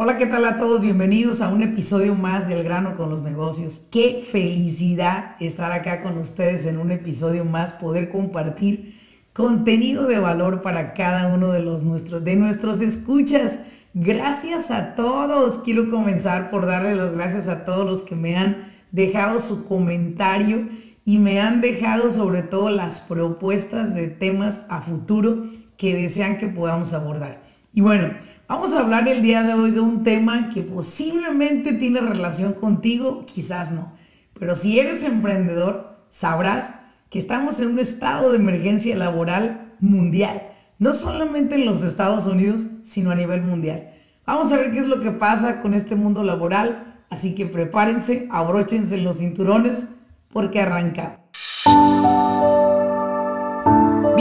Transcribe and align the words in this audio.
Hola, 0.00 0.16
¿qué 0.16 0.26
tal 0.26 0.44
a 0.44 0.54
todos? 0.54 0.82
Bienvenidos 0.82 1.40
a 1.40 1.48
un 1.48 1.60
episodio 1.60 2.14
más 2.14 2.46
del 2.46 2.62
grano 2.62 2.94
con 2.94 3.10
los 3.10 3.24
negocios. 3.24 3.82
Qué 3.90 4.22
felicidad 4.22 5.34
estar 5.40 5.72
acá 5.72 6.04
con 6.04 6.18
ustedes 6.18 6.66
en 6.66 6.78
un 6.78 6.92
episodio 6.92 7.44
más, 7.44 7.72
poder 7.72 8.08
compartir 8.08 8.94
contenido 9.32 10.06
de 10.06 10.20
valor 10.20 10.62
para 10.62 10.94
cada 10.94 11.34
uno 11.34 11.50
de 11.50 11.62
los 11.62 11.82
nuestros 11.82 12.22
de 12.22 12.36
nuestros 12.36 12.80
escuchas. 12.80 13.58
Gracias 13.92 14.70
a 14.70 14.94
todos. 14.94 15.58
Quiero 15.64 15.90
comenzar 15.90 16.48
por 16.48 16.66
darle 16.66 16.94
las 16.94 17.10
gracias 17.10 17.48
a 17.48 17.64
todos 17.64 17.84
los 17.84 18.02
que 18.02 18.14
me 18.14 18.36
han 18.36 18.58
dejado 18.92 19.40
su 19.40 19.64
comentario 19.64 20.68
y 21.04 21.18
me 21.18 21.40
han 21.40 21.60
dejado 21.60 22.12
sobre 22.12 22.42
todo 22.42 22.70
las 22.70 23.00
propuestas 23.00 23.96
de 23.96 24.06
temas 24.06 24.64
a 24.68 24.80
futuro 24.80 25.42
que 25.76 25.96
desean 25.96 26.38
que 26.38 26.46
podamos 26.46 26.92
abordar. 26.92 27.42
Y 27.72 27.80
bueno, 27.80 28.10
Vamos 28.48 28.72
a 28.72 28.80
hablar 28.80 29.06
el 29.08 29.20
día 29.20 29.42
de 29.42 29.52
hoy 29.52 29.72
de 29.72 29.80
un 29.80 30.02
tema 30.02 30.48
que 30.48 30.62
posiblemente 30.62 31.74
tiene 31.74 32.00
relación 32.00 32.54
contigo, 32.54 33.20
quizás 33.26 33.72
no. 33.72 33.92
Pero 34.40 34.56
si 34.56 34.80
eres 34.80 35.04
emprendedor, 35.04 35.98
sabrás 36.08 36.76
que 37.10 37.18
estamos 37.18 37.60
en 37.60 37.68
un 37.68 37.78
estado 37.78 38.32
de 38.32 38.38
emergencia 38.38 38.96
laboral 38.96 39.74
mundial. 39.80 40.44
No 40.78 40.94
solamente 40.94 41.56
en 41.56 41.66
los 41.66 41.82
Estados 41.82 42.26
Unidos, 42.26 42.64
sino 42.80 43.10
a 43.10 43.14
nivel 43.14 43.42
mundial. 43.42 43.90
Vamos 44.24 44.50
a 44.50 44.56
ver 44.56 44.70
qué 44.70 44.78
es 44.78 44.86
lo 44.86 44.98
que 44.98 45.10
pasa 45.10 45.60
con 45.60 45.74
este 45.74 45.94
mundo 45.94 46.24
laboral. 46.24 47.02
Así 47.10 47.34
que 47.34 47.44
prepárense, 47.44 48.28
abróchense 48.30 48.96
los 48.96 49.18
cinturones, 49.18 49.88
porque 50.32 50.62
arranca. 50.62 51.20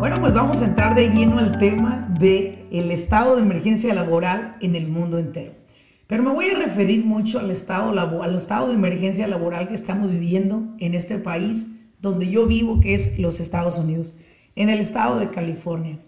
Vamos 0.00 0.62
a 0.62 0.64
entrar 0.64 0.94
de 0.94 1.10
lleno 1.10 1.38
al 1.38 1.58
tema 1.58 2.08
del 2.18 2.66
el 2.70 2.90
estado 2.90 3.36
de 3.36 3.42
emergencia 3.42 3.92
laboral 3.94 4.56
en 4.60 4.74
el 4.74 4.88
mundo 4.88 5.18
entero. 5.18 5.52
Pero 6.06 6.22
me 6.22 6.32
voy 6.32 6.46
a 6.46 6.58
referir 6.58 7.04
mucho 7.04 7.38
al 7.38 7.50
estado, 7.50 7.90
al 8.22 8.36
estado 8.36 8.68
de 8.68 8.74
emergencia 8.74 9.28
laboral 9.28 9.68
que 9.68 9.74
estamos 9.74 10.10
viviendo 10.10 10.74
en 10.78 10.94
este 10.94 11.18
país 11.18 11.68
donde 12.00 12.30
yo 12.30 12.46
vivo, 12.46 12.80
que 12.80 12.94
es 12.94 13.18
los 13.18 13.40
Estados 13.40 13.78
Unidos, 13.78 14.14
en 14.56 14.70
el 14.70 14.78
estado 14.78 15.18
de 15.18 15.30
California. 15.30 16.00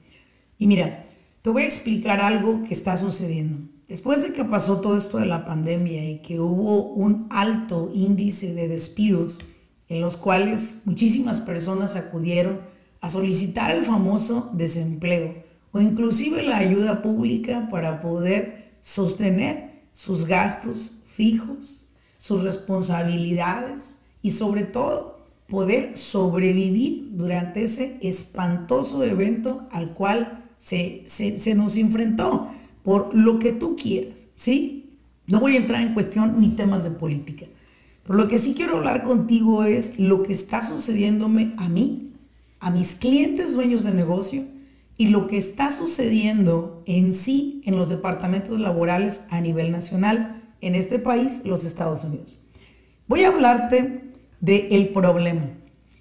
Y 0.59 0.67
mira, 0.67 1.05
te 1.43 1.51
voy 1.51 1.63
a 1.63 1.67
explicar 1.67 2.21
algo 2.21 2.63
que 2.63 2.73
está 2.73 2.97
sucediendo. 2.97 3.59
Después 3.89 4.23
de 4.23 4.33
que 4.33 4.45
pasó 4.45 4.81
todo 4.81 4.97
esto 4.97 5.19
de 5.19 5.27
la 5.27 5.45
pandemia 5.45 6.09
y 6.09 6.19
que 6.23 6.41
hubo 6.41 6.87
un 6.87 7.27
alto 7.31 7.91
índice 7.93 8.55
de 8.55 8.69
despidos 8.69 9.41
en 9.89 10.01
los 10.01 10.17
cuales 10.17 10.79
muchísimas 10.85 11.41
personas 11.41 11.97
acudieron 11.97 12.72
a 13.03 13.11
solicitar 13.11 13.73
el 13.73 13.83
famoso 13.83 14.51
desempleo 14.55 15.35
o 15.73 15.81
inclusive 15.81 16.43
la 16.43 16.59
ayuda 16.59 17.03
pública 17.03 17.69
para 17.69 18.01
poder 18.01 18.73
sostener 18.81 19.83
sus 19.93 20.25
gastos 20.25 20.93
fijos, 21.07 21.87
sus 22.17 22.43
responsabilidades 22.43 23.99
y 24.23 24.31
sobre 24.31 24.63
todo 24.63 25.21
poder 25.49 25.97
sobrevivir 25.99 27.09
durante 27.13 27.65
ese 27.65 27.99
espantoso 28.01 29.03
evento 29.03 29.67
al 29.73 29.93
cual 29.93 30.45
se, 30.57 31.03
se, 31.07 31.55
nos 31.57 31.77
enfrentó 31.77 32.49
por 32.85 33.15
lo 33.15 33.41
que 33.41 33.53
tú 33.53 33.75
quieras, 33.75 34.29
¿sí? 34.35 34.97
No 35.27 35.41
voy 35.41 35.57
a 35.57 35.59
entrar 35.59 35.83
en 35.83 35.95
cuestión 35.95 36.39
ni 36.39 36.51
temas 36.51 36.85
de 36.85 36.91
política, 36.91 37.47
pero 38.05 38.15
lo 38.17 38.29
que 38.29 38.39
sí 38.39 38.55
quiero 38.55 38.77
hablar 38.77 39.03
contigo 39.03 39.65
es 39.65 39.99
lo 39.99 40.23
que 40.23 40.33
está 40.33 40.63
sucediéndome 40.63 41.55
a 41.59 41.69
mí 41.69 42.12
a 42.63 42.71
mis 42.71 42.95
clientes 42.95 43.55
dueños 43.55 43.83
de 43.83 43.91
negocio 43.91 44.47
y 44.97 45.09
lo 45.09 45.27
que 45.27 45.37
está 45.37 45.73
sucediendo 45.73 46.85
en 46.87 47.13
sí 47.13 47.61
en 47.65 47.77
los 47.77 47.89
departamentos 47.89 48.61
laborales 48.61 49.25
a 49.31 49.41
nivel 49.41 49.73
nacional 49.73 50.55
en 50.61 50.77
este 50.77 51.01
país, 51.01 51.41
los 51.45 51.65
Estados 51.65 52.05
Unidos. 52.05 52.37
Voy 53.09 53.25
a 53.25 53.29
hablarte 53.29 54.13
del 54.41 54.89
problema. 54.91 55.51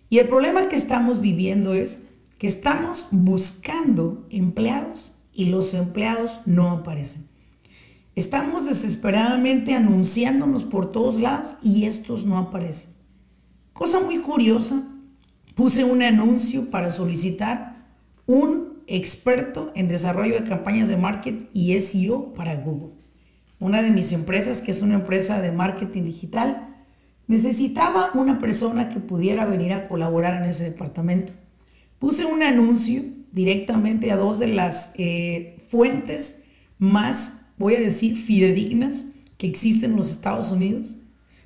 Y 0.09 0.19
el 0.19 0.27
problema 0.27 0.69
que 0.69 0.75
estamos 0.75 1.19
viviendo 1.19 1.73
es 1.73 2.03
que 2.37 2.45
estamos 2.45 3.07
buscando 3.09 4.27
empleados 4.29 5.15
y 5.33 5.45
los 5.45 5.73
empleados 5.73 6.41
no 6.45 6.69
aparecen. 6.69 7.27
Estamos 8.13 8.67
desesperadamente 8.67 9.73
anunciándonos 9.73 10.63
por 10.63 10.91
todos 10.91 11.19
lados 11.19 11.55
y 11.63 11.85
estos 11.85 12.27
no 12.27 12.37
aparecen. 12.37 12.91
Cosa 13.73 13.99
muy 13.99 14.19
curiosa 14.19 14.87
puse 15.55 15.83
un 15.83 16.01
anuncio 16.01 16.69
para 16.69 16.89
solicitar 16.89 17.87
un 18.25 18.81
experto 18.87 19.71
en 19.75 19.87
desarrollo 19.87 20.35
de 20.35 20.49
campañas 20.49 20.87
de 20.87 20.97
marketing 20.97 21.45
y 21.53 21.79
SEO 21.79 22.33
para 22.33 22.55
Google. 22.55 22.93
Una 23.59 23.81
de 23.81 23.91
mis 23.91 24.11
empresas, 24.11 24.61
que 24.61 24.71
es 24.71 24.81
una 24.81 24.95
empresa 24.95 25.39
de 25.41 25.51
marketing 25.51 26.03
digital, 26.03 26.83
necesitaba 27.27 28.11
una 28.15 28.39
persona 28.39 28.89
que 28.89 28.99
pudiera 28.99 29.45
venir 29.45 29.73
a 29.73 29.87
colaborar 29.87 30.41
en 30.41 30.49
ese 30.49 30.65
departamento. 30.65 31.33
Puse 31.99 32.25
un 32.25 32.43
anuncio 32.43 33.03
directamente 33.31 34.11
a 34.11 34.17
dos 34.17 34.39
de 34.39 34.47
las 34.47 34.91
eh, 34.97 35.57
fuentes 35.65 36.43
más, 36.79 37.43
voy 37.57 37.75
a 37.75 37.79
decir, 37.79 38.17
fidedignas 38.17 39.05
que 39.37 39.47
existen 39.47 39.91
en 39.91 39.97
los 39.97 40.09
Estados 40.11 40.51
Unidos. 40.51 40.97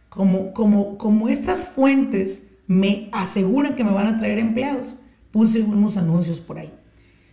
Como, 0.09 0.53
como, 0.53 0.97
como 0.97 1.27
estas 1.27 1.67
fuentes 1.67 2.47
me 2.67 3.09
aseguran 3.11 3.75
que 3.75 3.83
me 3.83 3.91
van 3.91 4.07
a 4.07 4.17
traer 4.17 4.39
empleados. 4.39 4.97
Puse 5.31 5.61
unos 5.61 5.97
anuncios 5.97 6.39
por 6.39 6.59
ahí. 6.59 6.73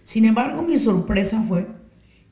Sin 0.05 0.25
embargo, 0.25 0.63
mi 0.63 0.77
sorpresa 0.79 1.43
fue 1.43 1.69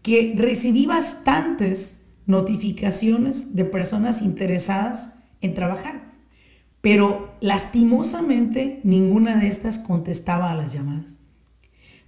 que 0.03 0.35
recibí 0.37 0.87
bastantes 0.87 2.03
notificaciones 2.27 3.55
de 3.55 3.65
personas 3.65 4.23
interesadas 4.23 5.15
en 5.41 5.55
trabajar, 5.55 6.15
pero 6.81 7.35
lastimosamente 7.41 8.81
ninguna 8.85 9.37
de 9.37 9.49
estas 9.49 9.79
contestaba 9.79 10.51
a 10.51 10.55
las 10.55 10.73
llamadas. 10.73 11.19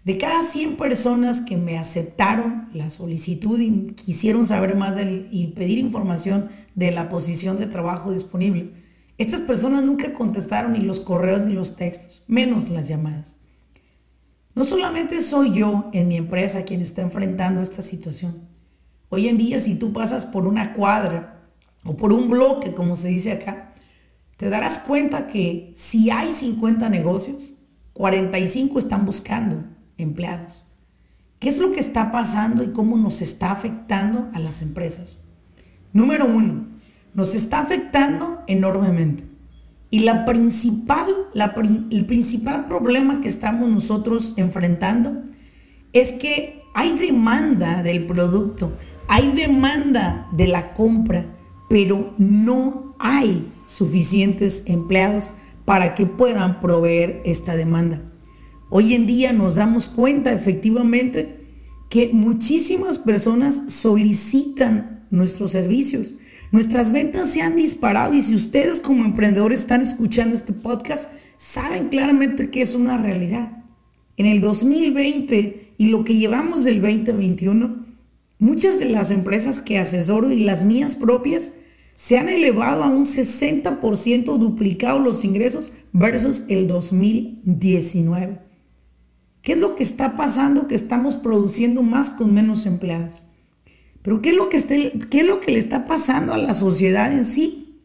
De 0.05 0.19
cada 0.19 0.43
100 0.43 0.77
personas 0.77 1.41
que 1.41 1.57
me 1.57 1.79
aceptaron 1.79 2.69
la 2.73 2.91
solicitud 2.91 3.61
y 3.61 3.93
quisieron 3.93 4.45
saber 4.45 4.75
más 4.75 4.97
y 5.31 5.49
pedir 5.49 5.79
información 5.79 6.49
de 6.75 6.91
la 6.91 7.09
posición 7.09 7.59
de 7.59 7.67
trabajo 7.67 8.13
disponible, 8.13 8.73
estas 9.23 9.41
personas 9.41 9.85
nunca 9.85 10.13
contestaron 10.13 10.73
ni 10.73 10.81
los 10.81 11.01
correos 11.01 11.43
ni 11.43 11.53
los 11.53 11.77
textos, 11.77 12.25
menos 12.27 12.69
las 12.69 12.89
llamadas. 12.89 13.37
No 14.55 14.65
solamente 14.65 15.23
soy 15.23 15.53
yo 15.55 15.91
en 15.93 16.09
mi 16.09 16.17
empresa 16.17 16.65
quien 16.65 16.81
está 16.81 17.03
enfrentando 17.03 17.61
esta 17.61 17.83
situación. 17.83 18.49
Hoy 19.09 19.29
en 19.29 19.37
día 19.37 19.61
si 19.61 19.77
tú 19.77 19.93
pasas 19.93 20.25
por 20.25 20.47
una 20.47 20.75
cuadra 20.75 21.41
o 21.85 21.97
por 21.97 22.13
un 22.13 22.29
bloque, 22.29 22.75
como 22.75 22.97
se 22.97 23.09
dice 23.09 23.33
acá, 23.33 23.75
te 24.37 24.51
darás 24.51 24.81
cuenta 24.81 25.29
que 25.29 25.73
si 25.77 26.11
hay 26.11 26.33
50 26.33 26.89
negocios, 26.89 27.55
45 27.93 28.79
están 28.79 29.05
buscando 29.05 29.65
empleados. 29.99 30.67
¿Qué 31.39 31.49
es 31.49 31.59
lo 31.59 31.71
que 31.71 31.81
está 31.81 32.11
pasando 32.11 32.63
y 32.63 32.73
cómo 32.73 32.97
nos 32.97 33.23
está 33.23 33.53
afectando 33.53 34.29
a 34.33 34.39
las 34.39 34.63
empresas? 34.63 35.19
Número 35.93 36.27
uno, 36.27 36.67
nos 37.15 37.35
está 37.35 37.61
afectando 37.61 38.43
enormemente. 38.47 39.25
Y 39.91 40.01
la 40.01 40.25
principal, 40.25 41.07
el 41.91 42.07
principal 42.07 42.65
problema 42.65 43.21
que 43.21 43.29
estamos 43.29 43.69
nosotros 43.69 44.35
enfrentando 44.37 45.23
es 45.93 46.13
que 46.15 46.63
hay 46.75 46.99
demanda 46.99 47.83
del 47.83 48.07
producto, 48.07 48.73
hay 49.09 49.33
demanda 49.33 50.29
de 50.33 50.49
la 50.49 50.73
compra, 50.73 51.27
pero 51.69 52.15
no 52.17 52.97
hay 52.99 53.53
suficientes 53.67 54.65
empleados 54.67 55.31
para 55.65 55.95
que 55.95 56.07
puedan 56.07 56.61
proveer 56.61 57.21
esta 57.25 57.57
demanda. 57.57 58.03
Hoy 58.71 58.95
en 58.95 59.07
día 59.07 59.35
nos 59.35 59.57
damos 59.57 59.91
cuenta 59.91 60.33
efectivamente 60.33 61.47
que 61.91 62.11
muchísimas 62.15 62.99
personas 62.99 63.65
solicitan 63.67 65.07
nuestros 65.11 65.51
servicios, 65.51 66.15
Nuestras 66.53 66.93
ventas 66.93 67.31
se 67.31 67.41
han 67.41 67.57
disparado 67.57 68.13
y 68.13 68.21
si 68.21 68.35
ustedes 68.35 68.79
como 68.79 69.07
emprendedores 69.07 69.61
están 69.61 69.81
escuchando 69.81 70.35
este 70.35 70.53
podcast, 70.53 71.11
saben 71.39 71.89
claramente 71.89 72.51
que 72.51 72.61
es 72.61 72.75
una 72.75 72.99
realidad. 72.99 73.59
en 74.19 74.27
el 74.27 74.41
2020 74.41 75.73
y 75.79 75.87
lo 75.87 76.05
que 76.05 76.15
llevamos 76.15 76.65
del 76.65 76.83
2021, 76.83 77.87
muchas 78.39 78.79
de 78.79 78.85
las 78.85 79.11
empresas 79.11 79.63
que 79.63 79.79
asesoro 79.79 80.31
y 80.31 80.41
las 80.41 80.65
mías 80.65 80.95
propias 80.95 81.55
se 81.95 82.19
han 82.19 82.29
elevado 82.29 82.85
a 82.85 82.89
un 82.89 83.05
60% 83.05 84.37
duplicado 84.37 84.99
los 84.99 85.25
ingresos 85.25 85.73
versus 85.95 86.45
el 86.49 86.67
2019. 86.67 88.41
¿Qué 89.41 89.53
es 89.55 89.59
lo 89.59 89.75
que 89.75 89.83
está 89.83 90.15
pasando? 90.15 90.69
Que 90.69 90.75
estamos 90.75 91.15
produciendo 91.15 91.83
más 91.83 92.11
con 92.11 92.35
menos 92.35 92.67
empleados. 92.67 93.23
Pero 94.03 94.21
¿qué 94.21 94.31
es 94.31 94.37
lo 94.37 94.49
que, 94.49 94.63
qué 95.11 95.21
es 95.21 95.27
lo 95.27 95.41
que 95.41 95.53
le 95.53 95.59
está 95.59 95.87
pasando 95.87 96.35
a 96.35 96.39
la 96.39 96.55
sociedad 96.55 97.13
en 97.13 97.25
sí? 97.25 97.81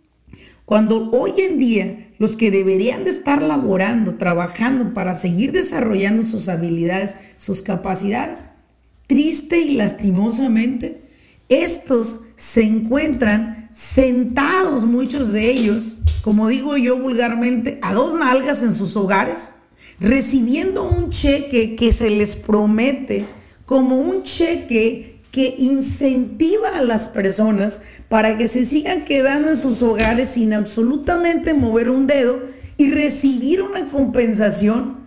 Cuando 0.65 1.11
hoy 1.11 1.33
en 1.37 1.59
día 1.59 2.07
los 2.17 2.35
que 2.35 2.51
deberían 2.51 3.03
de 3.03 3.11
estar 3.11 3.41
laborando, 3.41 4.15
trabajando 4.15 4.93
para 4.93 5.15
seguir 5.15 5.51
desarrollando 5.51 6.23
sus 6.23 6.49
habilidades, 6.49 7.15
sus 7.35 7.61
capacidades, 7.61 8.45
triste 9.05 9.59
y 9.59 9.75
lastimosamente, 9.75 11.01
estos 11.47 12.21
se 12.35 12.63
encuentran 12.63 13.69
sentados, 13.71 14.85
muchos 14.85 15.31
de 15.31 15.49
ellos, 15.49 15.99
como 16.21 16.49
digo 16.49 16.75
yo 16.75 16.97
vulgarmente, 16.97 17.79
a 17.81 17.93
dos 17.93 18.15
nalgas 18.15 18.63
en 18.63 18.73
sus 18.73 18.97
hogares, 18.97 19.51
recibiendo 19.99 20.83
un 20.83 21.09
cheque 21.09 21.75
que 21.75 21.93
se 21.93 22.09
les 22.09 22.35
promete 22.35 23.25
como 23.65 23.97
un 23.97 24.23
cheque 24.23 25.16
que 25.31 25.55
incentiva 25.57 26.69
a 26.77 26.81
las 26.81 27.07
personas 27.07 27.81
para 28.09 28.37
que 28.37 28.47
se 28.47 28.65
sigan 28.65 29.03
quedando 29.03 29.49
en 29.49 29.57
sus 29.57 29.81
hogares 29.81 30.29
sin 30.29 30.53
absolutamente 30.53 31.53
mover 31.53 31.89
un 31.89 32.07
dedo 32.07 32.41
y 32.77 32.91
recibir 32.91 33.61
una 33.61 33.89
compensación 33.89 34.97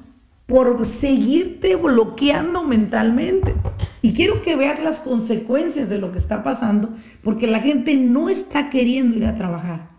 por 0.46 0.84
seguirte 0.84 1.76
bloqueando 1.76 2.64
mentalmente. 2.64 3.54
Y 4.02 4.12
quiero 4.12 4.42
que 4.42 4.56
veas 4.56 4.82
las 4.82 5.00
consecuencias 5.00 5.88
de 5.88 5.98
lo 5.98 6.10
que 6.10 6.18
está 6.18 6.42
pasando, 6.42 6.92
porque 7.22 7.46
la 7.46 7.60
gente 7.60 7.94
no 7.94 8.28
está 8.28 8.68
queriendo 8.68 9.16
ir 9.16 9.26
a 9.26 9.36
trabajar. 9.36 9.90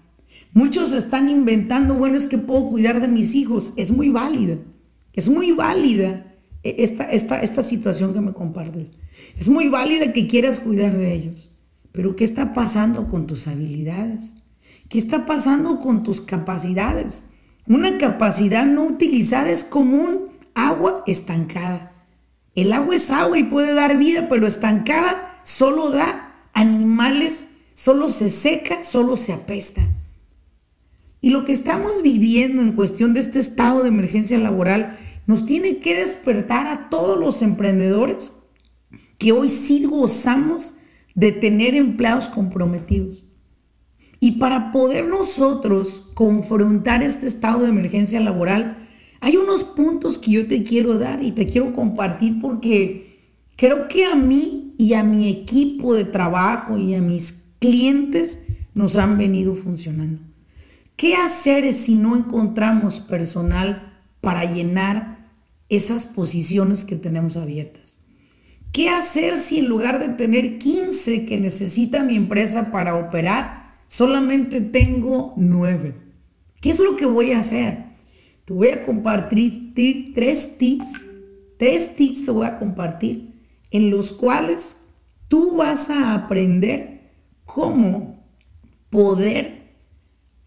Muchos 0.53 0.91
están 0.91 1.29
inventando, 1.29 1.95
bueno, 1.95 2.17
es 2.17 2.27
que 2.27 2.37
puedo 2.37 2.69
cuidar 2.69 2.99
de 2.99 3.07
mis 3.07 3.33
hijos. 3.35 3.71
Es 3.77 3.91
muy 3.91 4.09
válida, 4.09 4.57
es 5.13 5.29
muy 5.29 5.53
válida 5.53 6.30
esta, 6.63 7.05
esta, 7.05 7.41
esta 7.41 7.63
situación 7.63 8.13
que 8.13 8.21
me 8.21 8.33
compartes. 8.33 8.93
Es 9.37 9.49
muy 9.49 9.67
válida 9.69 10.13
que 10.13 10.27
quieras 10.27 10.59
cuidar 10.59 10.97
de 10.97 11.13
ellos, 11.13 11.51
pero 11.91 12.15
¿qué 12.15 12.23
está 12.23 12.53
pasando 12.53 13.07
con 13.07 13.27
tus 13.27 13.47
habilidades? 13.47 14.35
¿Qué 14.89 14.97
está 14.97 15.25
pasando 15.25 15.79
con 15.79 16.03
tus 16.03 16.21
capacidades? 16.21 17.21
Una 17.67 17.97
capacidad 17.97 18.65
no 18.65 18.83
utilizada 18.83 19.49
es 19.49 19.63
como 19.63 19.97
un 19.97 20.29
agua 20.53 21.03
estancada. 21.07 21.91
El 22.55 22.73
agua 22.73 22.95
es 22.95 23.09
agua 23.11 23.37
y 23.37 23.43
puede 23.43 23.73
dar 23.73 23.97
vida, 23.97 24.27
pero 24.29 24.45
estancada 24.45 25.39
solo 25.43 25.91
da 25.91 26.49
animales, 26.53 27.47
solo 27.73 28.09
se 28.09 28.29
seca, 28.29 28.83
solo 28.83 29.15
se 29.15 29.33
apesta. 29.33 29.81
Y 31.21 31.29
lo 31.29 31.45
que 31.45 31.53
estamos 31.53 32.01
viviendo 32.01 32.63
en 32.63 32.73
cuestión 32.73 33.13
de 33.13 33.19
este 33.19 33.39
estado 33.39 33.83
de 33.83 33.89
emergencia 33.89 34.39
laboral 34.39 34.97
nos 35.27 35.45
tiene 35.45 35.77
que 35.77 35.95
despertar 35.95 36.65
a 36.65 36.89
todos 36.89 37.19
los 37.19 37.43
emprendedores 37.43 38.33
que 39.19 39.31
hoy 39.31 39.49
sí 39.49 39.85
gozamos 39.85 40.73
de 41.13 41.31
tener 41.31 41.75
empleados 41.75 42.27
comprometidos. 42.27 43.27
Y 44.19 44.31
para 44.33 44.71
poder 44.71 45.07
nosotros 45.07 46.09
confrontar 46.15 47.03
este 47.03 47.27
estado 47.27 47.63
de 47.63 47.69
emergencia 47.69 48.19
laboral, 48.19 48.87
hay 49.19 49.37
unos 49.37 49.63
puntos 49.63 50.17
que 50.17 50.31
yo 50.31 50.47
te 50.47 50.63
quiero 50.63 50.97
dar 50.97 51.23
y 51.23 51.31
te 51.31 51.45
quiero 51.45 51.73
compartir 51.73 52.39
porque 52.39 53.35
creo 53.55 53.87
que 53.87 54.05
a 54.05 54.15
mí 54.15 54.73
y 54.79 54.95
a 54.95 55.03
mi 55.03 55.29
equipo 55.29 55.93
de 55.93 56.05
trabajo 56.05 56.79
y 56.79 56.95
a 56.95 57.01
mis 57.01 57.45
clientes 57.59 58.43
nos 58.73 58.97
han 58.97 59.19
venido 59.19 59.53
funcionando. 59.53 60.30
¿Qué 60.95 61.15
hacer 61.15 61.73
si 61.73 61.95
no 61.95 62.15
encontramos 62.15 62.99
personal 62.99 64.01
para 64.21 64.45
llenar 64.45 65.29
esas 65.69 66.05
posiciones 66.05 66.85
que 66.85 66.95
tenemos 66.95 67.37
abiertas? 67.37 67.97
¿Qué 68.71 68.89
hacer 68.89 69.35
si 69.35 69.59
en 69.59 69.67
lugar 69.67 69.99
de 69.99 70.09
tener 70.09 70.57
15 70.57 71.25
que 71.25 71.37
necesita 71.37 72.03
mi 72.03 72.15
empresa 72.15 72.71
para 72.71 72.95
operar, 72.95 73.79
solamente 73.87 74.61
tengo 74.61 75.33
9? 75.35 75.95
¿Qué 76.61 76.69
es 76.69 76.79
lo 76.79 76.95
que 76.95 77.05
voy 77.05 77.31
a 77.31 77.39
hacer? 77.39 77.85
Te 78.45 78.53
voy 78.53 78.69
a 78.69 78.83
compartir 78.83 79.73
tres 79.73 80.57
tips, 80.57 81.07
tres 81.57 81.95
tips 81.95 82.25
te 82.25 82.31
voy 82.31 82.45
a 82.45 82.59
compartir 82.59 83.41
en 83.71 83.89
los 83.89 84.13
cuales 84.13 84.75
tú 85.27 85.57
vas 85.57 85.89
a 85.89 86.13
aprender 86.13 87.11
cómo 87.45 88.23
poder 88.89 89.60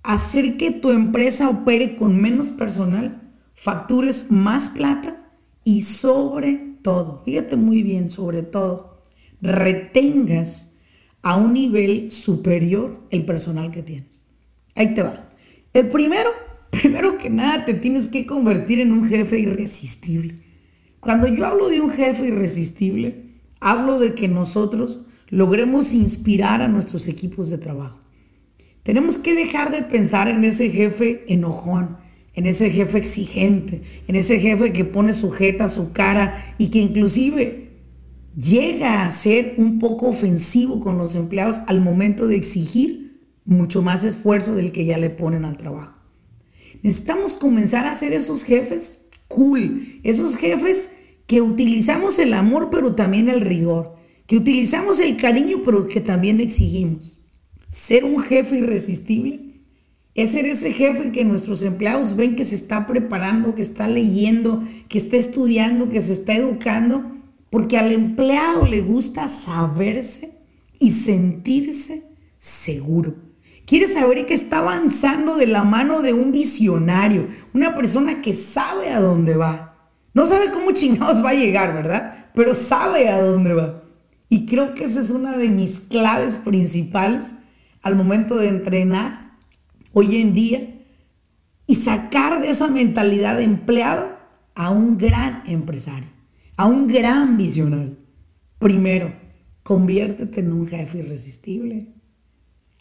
hacer 0.04 0.56
que 0.58 0.70
tu 0.70 0.90
empresa 0.90 1.48
opere 1.48 1.96
con 1.96 2.20
menos 2.20 2.48
personal, 2.48 3.32
factures 3.54 4.30
más 4.30 4.68
plata 4.68 5.32
y 5.64 5.82
sobre 5.82 6.76
todo, 6.82 7.22
fíjate 7.24 7.56
muy 7.56 7.82
bien, 7.82 8.10
sobre 8.10 8.42
todo, 8.42 9.02
retengas 9.40 10.72
a 11.22 11.36
un 11.36 11.54
nivel 11.54 12.10
superior 12.10 13.00
el 13.10 13.24
personal 13.24 13.70
que 13.70 13.82
tienes. 13.82 14.22
Ahí 14.74 14.92
te 14.92 15.02
va. 15.02 15.30
El 15.72 15.88
primero, 15.88 16.30
primero 16.70 17.16
que 17.16 17.30
nada, 17.30 17.64
te 17.64 17.72
tienes 17.72 18.08
que 18.08 18.26
convertir 18.26 18.80
en 18.80 18.92
un 18.92 19.08
jefe 19.08 19.40
irresistible. 19.40 20.42
Cuando 21.00 21.28
yo 21.28 21.46
hablo 21.46 21.68
de 21.70 21.80
un 21.80 21.90
jefe 21.90 22.26
irresistible, 22.26 23.40
hablo 23.58 23.98
de 23.98 24.14
que 24.14 24.28
nosotros 24.28 25.06
logremos 25.30 25.94
inspirar 25.94 26.60
a 26.60 26.68
nuestros 26.68 27.08
equipos 27.08 27.48
de 27.48 27.56
trabajo. 27.56 28.03
Tenemos 28.84 29.16
que 29.16 29.34
dejar 29.34 29.72
de 29.72 29.82
pensar 29.82 30.28
en 30.28 30.44
ese 30.44 30.68
jefe 30.68 31.24
enojón, 31.26 31.96
en 32.34 32.44
ese 32.44 32.70
jefe 32.70 32.98
exigente, 32.98 33.80
en 34.06 34.14
ese 34.14 34.38
jefe 34.38 34.74
que 34.74 34.84
pone 34.84 35.14
sujeta 35.14 35.68
su 35.68 35.92
cara 35.92 36.54
y 36.58 36.68
que 36.68 36.80
inclusive 36.80 37.70
llega 38.36 39.02
a 39.02 39.10
ser 39.10 39.54
un 39.56 39.78
poco 39.78 40.08
ofensivo 40.08 40.80
con 40.80 40.98
los 40.98 41.14
empleados 41.14 41.60
al 41.66 41.80
momento 41.80 42.26
de 42.26 42.36
exigir 42.36 43.22
mucho 43.46 43.80
más 43.80 44.04
esfuerzo 44.04 44.54
del 44.54 44.70
que 44.70 44.84
ya 44.84 44.98
le 44.98 45.08
ponen 45.08 45.46
al 45.46 45.56
trabajo. 45.56 45.98
Necesitamos 46.82 47.32
comenzar 47.32 47.86
a 47.86 47.94
ser 47.94 48.12
esos 48.12 48.44
jefes 48.44 49.06
cool, 49.28 50.00
esos 50.02 50.36
jefes 50.36 50.90
que 51.26 51.40
utilizamos 51.40 52.18
el 52.18 52.34
amor 52.34 52.68
pero 52.70 52.94
también 52.94 53.30
el 53.30 53.40
rigor, 53.40 53.94
que 54.26 54.36
utilizamos 54.36 55.00
el 55.00 55.16
cariño 55.16 55.62
pero 55.64 55.86
que 55.86 56.02
también 56.02 56.40
exigimos. 56.40 57.13
Ser 57.74 58.04
un 58.04 58.20
jefe 58.20 58.58
irresistible 58.58 59.64
es 60.14 60.30
ser 60.30 60.46
ese 60.46 60.72
jefe 60.72 61.10
que 61.10 61.24
nuestros 61.24 61.64
empleados 61.64 62.14
ven 62.14 62.36
que 62.36 62.44
se 62.44 62.54
está 62.54 62.86
preparando, 62.86 63.56
que 63.56 63.62
está 63.62 63.88
leyendo, 63.88 64.62
que 64.88 64.96
está 64.96 65.16
estudiando, 65.16 65.88
que 65.88 66.00
se 66.00 66.12
está 66.12 66.36
educando, 66.36 67.02
porque 67.50 67.76
al 67.76 67.90
empleado 67.90 68.64
le 68.64 68.80
gusta 68.80 69.26
saberse 69.26 70.38
y 70.78 70.92
sentirse 70.92 72.04
seguro. 72.38 73.16
Quiere 73.66 73.88
saber 73.88 74.24
que 74.24 74.34
está 74.34 74.58
avanzando 74.58 75.34
de 75.34 75.48
la 75.48 75.64
mano 75.64 76.00
de 76.00 76.12
un 76.12 76.30
visionario, 76.30 77.26
una 77.54 77.74
persona 77.74 78.22
que 78.22 78.34
sabe 78.34 78.90
a 78.90 79.00
dónde 79.00 79.34
va. 79.34 79.90
No 80.12 80.26
sabe 80.26 80.52
cómo 80.52 80.70
chingados 80.70 81.24
va 81.24 81.30
a 81.30 81.34
llegar, 81.34 81.74
¿verdad? 81.74 82.30
Pero 82.36 82.54
sabe 82.54 83.08
a 83.08 83.20
dónde 83.20 83.52
va. 83.52 83.82
Y 84.28 84.46
creo 84.46 84.74
que 84.74 84.84
esa 84.84 85.00
es 85.00 85.10
una 85.10 85.36
de 85.36 85.48
mis 85.48 85.80
claves 85.80 86.34
principales 86.36 87.34
al 87.84 87.96
momento 87.96 88.36
de 88.36 88.48
entrenar 88.48 89.36
hoy 89.92 90.16
en 90.16 90.32
día 90.32 90.82
y 91.66 91.74
sacar 91.76 92.40
de 92.40 92.50
esa 92.50 92.66
mentalidad 92.68 93.36
de 93.36 93.44
empleado 93.44 94.08
a 94.54 94.70
un 94.70 94.96
gran 94.96 95.42
empresario, 95.46 96.08
a 96.56 96.66
un 96.66 96.88
gran 96.88 97.36
visionario. 97.36 97.96
Primero, 98.58 99.12
conviértete 99.62 100.40
en 100.40 100.52
un 100.52 100.66
jefe 100.66 100.98
irresistible. 100.98 101.94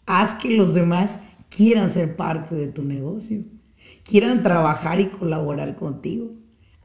Haz 0.06 0.34
que 0.34 0.56
los 0.56 0.72
demás 0.72 1.20
quieran 1.54 1.90
ser 1.90 2.16
parte 2.16 2.54
de 2.54 2.68
tu 2.68 2.82
negocio, 2.82 3.44
quieran 4.04 4.42
trabajar 4.42 5.00
y 5.00 5.06
colaborar 5.08 5.76
contigo. 5.76 6.30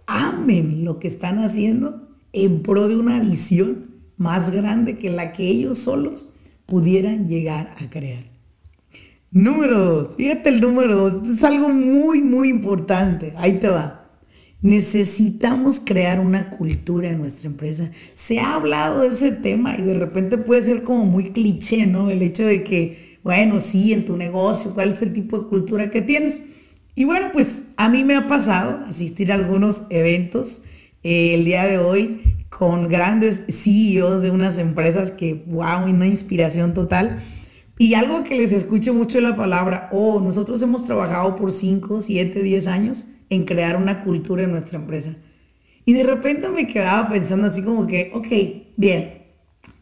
Amen 0.07 0.83
lo 0.83 0.99
que 0.99 1.07
están 1.07 1.39
haciendo 1.39 2.09
en 2.33 2.63
pro 2.63 2.89
de 2.89 2.97
una 2.97 3.19
visión 3.21 3.95
más 4.17 4.51
grande 4.51 4.97
que 4.97 5.09
la 5.09 5.31
que 5.31 5.47
ellos 5.47 5.79
solos 5.79 6.33
pudieran 6.69 7.27
llegar 7.27 7.75
a 7.79 7.89
crear. 7.89 8.23
Número 9.31 9.77
dos, 9.77 10.15
fíjate 10.15 10.49
el 10.49 10.61
número 10.61 10.95
dos, 10.95 11.27
es 11.27 11.43
algo 11.43 11.69
muy, 11.69 12.21
muy 12.21 12.49
importante. 12.49 13.33
Ahí 13.37 13.59
te 13.59 13.67
va. 13.67 14.09
Necesitamos 14.61 15.79
crear 15.79 16.19
una 16.19 16.49
cultura 16.49 17.09
en 17.09 17.19
nuestra 17.19 17.47
empresa. 17.47 17.91
Se 18.13 18.39
ha 18.39 18.55
hablado 18.55 19.01
de 19.01 19.07
ese 19.07 19.31
tema 19.31 19.77
y 19.77 19.83
de 19.83 19.93
repente 19.93 20.37
puede 20.37 20.61
ser 20.61 20.83
como 20.83 21.05
muy 21.05 21.31
cliché, 21.31 21.85
¿no? 21.85 22.09
El 22.09 22.21
hecho 22.21 22.45
de 22.45 22.63
que, 22.63 23.19
bueno, 23.23 23.59
sí, 23.59 23.93
en 23.93 24.05
tu 24.05 24.17
negocio, 24.17 24.73
¿cuál 24.73 24.89
es 24.89 25.01
el 25.01 25.13
tipo 25.13 25.39
de 25.39 25.47
cultura 25.47 25.89
que 25.89 26.01
tienes? 26.01 26.43
Y 26.95 27.05
bueno, 27.05 27.29
pues 27.31 27.65
a 27.77 27.87
mí 27.87 28.03
me 28.03 28.15
ha 28.15 28.27
pasado 28.27 28.83
asistir 28.85 29.31
a 29.31 29.35
algunos 29.35 29.83
eventos 29.89 30.63
eh, 31.03 31.35
el 31.35 31.45
día 31.45 31.65
de 31.65 31.77
hoy 31.77 32.35
con 32.49 32.87
grandes 32.87 33.45
CEOs 33.47 34.21
de 34.21 34.31
unas 34.31 34.57
empresas 34.57 35.11
que, 35.11 35.45
wow, 35.47 35.85
una 35.85 36.07
inspiración 36.07 36.73
total. 36.73 37.19
Y 37.77 37.93
algo 37.93 38.23
que 38.23 38.37
les 38.37 38.51
escucho 38.51 38.93
mucho 38.93 39.21
la 39.21 39.35
palabra, 39.35 39.89
oh, 39.91 40.19
nosotros 40.19 40.61
hemos 40.61 40.83
trabajado 40.85 41.35
por 41.35 41.51
5, 41.51 42.01
7, 42.01 42.43
10 42.43 42.67
años 42.67 43.05
en 43.29 43.45
crear 43.45 43.77
una 43.77 44.03
cultura 44.03 44.43
en 44.43 44.51
nuestra 44.51 44.79
empresa. 44.79 45.15
Y 45.85 45.93
de 45.93 46.03
repente 46.03 46.49
me 46.49 46.67
quedaba 46.67 47.07
pensando 47.07 47.47
así 47.47 47.63
como 47.63 47.87
que, 47.87 48.11
ok, 48.13 48.27
bien, 48.75 49.23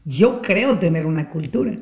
yo 0.05 0.41
creo 0.41 0.77
tener 0.77 1.05
una 1.05 1.29
cultura, 1.29 1.77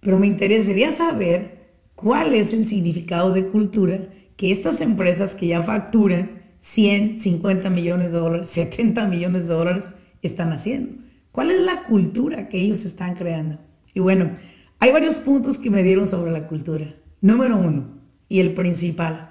pero 0.00 0.18
me 0.18 0.26
interesaría 0.26 0.90
saber 0.90 1.68
cuál 1.94 2.34
es 2.34 2.52
el 2.52 2.66
significado 2.66 3.32
de 3.32 3.46
cultura 3.46 4.00
que 4.36 4.50
estas 4.50 4.80
empresas 4.80 5.34
que 5.34 5.46
ya 5.46 5.62
facturan 5.62 6.42
100, 6.58 7.16
50 7.16 7.70
millones 7.70 8.12
de 8.12 8.18
dólares, 8.18 8.48
70 8.48 9.06
millones 9.06 9.48
de 9.48 9.54
dólares 9.54 9.90
están 10.22 10.52
haciendo. 10.52 11.02
¿Cuál 11.32 11.50
es 11.50 11.60
la 11.60 11.84
cultura 11.84 12.48
que 12.48 12.60
ellos 12.60 12.84
están 12.84 13.14
creando? 13.14 13.58
Y 13.94 14.00
bueno, 14.00 14.32
hay 14.78 14.92
varios 14.92 15.16
puntos 15.16 15.58
que 15.58 15.70
me 15.70 15.82
dieron 15.82 16.08
sobre 16.08 16.32
la 16.32 16.46
cultura. 16.46 16.94
Número 17.20 17.56
uno, 17.56 18.00
y 18.28 18.40
el 18.40 18.54
principal, 18.54 19.30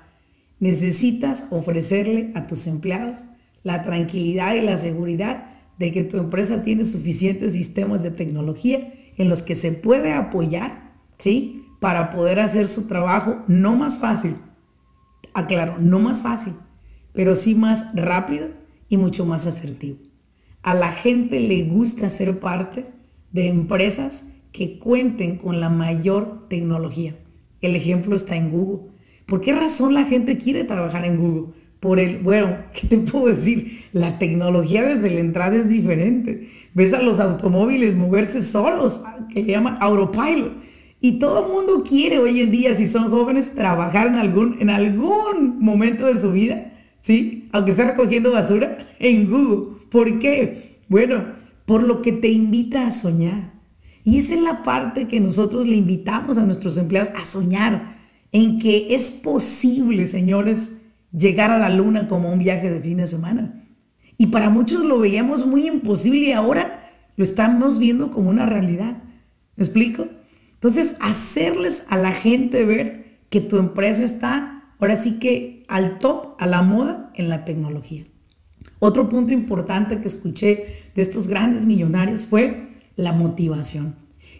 necesitas 0.59 1.47
ofrecerle 1.49 2.31
a 2.35 2.47
tus 2.47 2.67
empleados 2.67 3.25
la 3.63 3.81
tranquilidad 3.81 4.55
y 4.55 4.61
la 4.61 4.77
seguridad 4.77 5.45
de 5.77 5.91
que 5.91 6.03
tu 6.03 6.17
empresa 6.17 6.61
tiene 6.63 6.83
suficientes 6.83 7.53
sistemas 7.53 8.03
de 8.03 8.11
tecnología 8.11 8.93
en 9.17 9.29
los 9.29 9.41
que 9.41 9.55
se 9.55 9.71
puede 9.71 10.13
apoyar, 10.13 10.93
¿sí? 11.17 11.65
Para 11.79 12.09
poder 12.09 12.39
hacer 12.39 12.67
su 12.67 12.87
trabajo 12.87 13.43
no 13.47 13.75
más 13.75 13.97
fácil, 13.97 14.35
aclaro, 15.33 15.77
no 15.79 15.99
más 15.99 16.21
fácil, 16.21 16.53
pero 17.13 17.35
sí 17.35 17.55
más 17.55 17.85
rápido 17.95 18.49
y 18.89 18.97
mucho 18.97 19.25
más 19.25 19.47
asertivo. 19.47 19.97
A 20.69 20.75
la 20.75 20.91
gente 20.91 21.39
le 21.39 21.63
gusta 21.63 22.11
ser 22.11 22.39
parte 22.39 22.85
de 23.31 23.47
empresas 23.47 24.25
que 24.51 24.77
cuenten 24.77 25.37
con 25.37 25.59
la 25.59 25.71
mayor 25.71 26.47
tecnología. 26.47 27.15
El 27.59 27.75
ejemplo 27.75 28.15
está 28.15 28.35
en 28.35 28.51
Google. 28.51 28.91
¿Por 29.25 29.41
qué 29.41 29.53
razón 29.53 29.95
la 29.95 30.05
gente 30.05 30.37
quiere 30.37 30.65
trabajar 30.65 31.05
en 31.05 31.17
Google? 31.17 31.53
Por 31.79 31.99
el, 31.99 32.19
bueno, 32.19 32.55
¿qué 32.79 32.85
te 32.85 32.99
puedo 32.99 33.33
decir? 33.33 33.79
La 33.93 34.19
tecnología 34.19 34.83
desde 34.83 35.09
la 35.09 35.21
entrada 35.21 35.55
es 35.55 35.69
diferente. 35.69 36.49
Ves 36.75 36.93
a 36.93 37.01
los 37.01 37.19
automóviles 37.19 37.95
moverse 37.95 38.43
solos, 38.43 39.01
que 39.33 39.41
le 39.41 39.53
llaman 39.53 39.79
autopilot. 39.81 40.53
Y 41.01 41.17
todo 41.17 41.47
el 41.47 41.51
mundo 41.51 41.83
quiere 41.83 42.19
hoy 42.19 42.41
en 42.41 42.51
día, 42.51 42.75
si 42.75 42.85
son 42.85 43.09
jóvenes, 43.09 43.55
trabajar 43.55 44.05
en 44.05 44.17
algún, 44.17 44.57
en 44.59 44.69
algún 44.69 45.57
momento 45.57 46.05
de 46.05 46.19
su 46.19 46.31
vida, 46.31 46.73
¿sí? 47.01 47.49
Aunque 47.53 47.71
esté 47.71 47.85
recogiendo 47.85 48.31
basura, 48.31 48.77
en 48.99 49.27
Google. 49.27 49.78
¿Por 49.89 50.19
qué? 50.19 50.79
Bueno, 50.87 51.25
por 51.65 51.83
lo 51.83 52.01
que 52.01 52.11
te 52.11 52.29
invita 52.29 52.87
a 52.87 52.91
soñar. 52.91 53.53
Y 54.03 54.17
esa 54.17 54.33
es 54.35 54.41
la 54.41 54.63
parte 54.63 55.07
que 55.07 55.19
nosotros 55.19 55.67
le 55.67 55.75
invitamos 55.75 56.37
a 56.37 56.45
nuestros 56.45 56.77
empleados 56.77 57.11
a 57.15 57.25
soñar, 57.25 57.97
en 58.31 58.59
que 58.59 58.95
es 58.95 59.11
posible, 59.11 60.05
señores, 60.05 60.73
llegar 61.11 61.51
a 61.51 61.59
la 61.59 61.69
luna 61.69 62.07
como 62.07 62.31
un 62.31 62.39
viaje 62.39 62.69
de 62.69 62.79
fin 62.79 62.97
de 62.97 63.07
semana. 63.07 63.67
Y 64.17 64.27
para 64.27 64.49
muchos 64.49 64.83
lo 64.83 64.99
veíamos 64.99 65.45
muy 65.45 65.67
imposible 65.67 66.19
y 66.19 66.31
ahora 66.31 66.91
lo 67.15 67.23
estamos 67.23 67.79
viendo 67.79 68.11
como 68.11 68.29
una 68.29 68.45
realidad. 68.45 69.03
¿Me 69.55 69.63
explico? 69.63 70.07
Entonces, 70.53 70.97
hacerles 70.99 71.85
a 71.89 71.97
la 71.97 72.11
gente 72.11 72.65
ver 72.65 73.19
que 73.29 73.41
tu 73.41 73.57
empresa 73.57 74.03
está 74.03 74.59
ahora 74.79 74.95
sí 74.95 75.19
que 75.19 75.63
al 75.67 75.99
top, 75.99 76.35
a 76.39 76.47
la 76.47 76.61
moda 76.61 77.11
en 77.15 77.29
la 77.29 77.45
tecnología. 77.45 78.05
Otro 78.79 79.09
punto 79.09 79.33
importante 79.33 79.99
que 79.99 80.07
escuché 80.07 80.65
de 80.95 81.01
estos 81.01 81.27
grandes 81.27 81.65
millonarios 81.65 82.25
fue 82.25 82.69
la 82.95 83.11
motivación. 83.11 83.95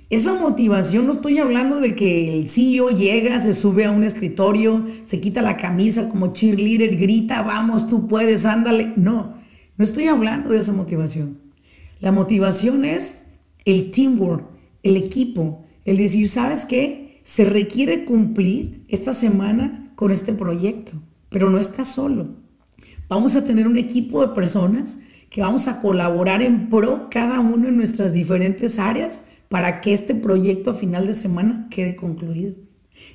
Esa 0.10 0.34
motivación 0.34 1.06
no 1.06 1.12
estoy 1.12 1.38
hablando 1.38 1.80
de 1.80 1.94
que 1.94 2.40
el 2.40 2.48
CEO 2.48 2.90
llega, 2.90 3.40
se 3.40 3.54
sube 3.54 3.86
a 3.86 3.92
un 3.92 4.04
escritorio, 4.04 4.86
se 5.04 5.20
quita 5.22 5.42
la 5.44 5.56
camisa 5.56 6.10
como 6.10 6.34
cheerleader, 6.34 6.96
grita, 6.96 7.44
vamos, 7.44 7.88
tú 7.88 8.08
puedes, 8.08 8.46
ándale. 8.46 8.94
No, 8.96 9.36
no 9.78 9.84
estoy 9.84 10.08
hablando 10.08 10.50
de 10.50 10.58
esa 10.58 10.74
motivación. 10.74 11.38
La 12.00 12.12
motivación 12.12 12.86
es 12.86 13.20
el 13.66 13.92
teamwork, 13.92 14.46
el 14.82 14.98
equipo, 14.98 15.64
el 15.86 15.98
decir, 15.98 16.28
¿sabes 16.28 16.66
qué? 16.66 17.20
Se 17.24 17.46
requiere 17.46 18.06
cumplir 18.06 18.86
esta 18.88 19.14
semana 19.14 19.92
con 19.96 20.12
este 20.12 20.34
proyecto, 20.34 20.94
pero 21.30 21.52
no 21.52 21.60
estás 21.60 21.90
solo. 21.90 22.30
Vamos 23.10 23.36
a 23.36 23.44
tener 23.44 23.68
un 23.68 23.76
equipo 23.76 24.22
de 24.22 24.36
personas 24.36 25.00
que 25.32 25.42
vamos 25.42 25.68
a 25.68 25.82
colaborar 25.82 26.44
en 26.44 26.70
pro 26.70 27.08
cada 27.10 27.40
uno 27.40 27.68
en 27.68 27.76
nuestras 27.76 28.14
diferentes 28.14 28.78
áreas 28.78 29.24
para 29.50 29.82
que 29.82 29.94
este 29.94 30.14
proyecto 30.14 30.70
a 30.70 30.76
final 30.76 31.08
de 31.08 31.14
semana 31.14 31.68
quede 31.72 31.96
concluido. 31.96 32.54